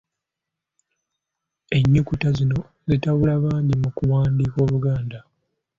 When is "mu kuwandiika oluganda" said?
3.81-5.19